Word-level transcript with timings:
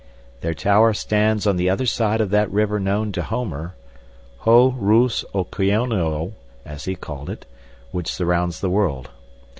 Their 0.39 0.55
tower 0.55 0.95
stands 0.95 1.45
on 1.45 1.57
the 1.57 1.69
other 1.69 1.85
side 1.85 2.21
of 2.21 2.31
that 2.31 2.49
river 2.51 2.79
known 2.79 3.11
to 3.11 3.21
Homer 3.21 3.75
ho 4.39 4.69
rhoos 4.71 5.23
okeanoio, 5.35 6.33
as 6.65 6.85
he 6.85 6.95
called 6.95 7.29
it 7.29 7.45
which 7.91 8.11
surrounds 8.11 8.61
the 8.61 8.69
world. 8.71 9.11